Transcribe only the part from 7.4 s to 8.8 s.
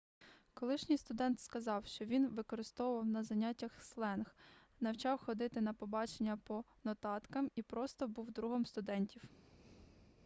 і просто був другом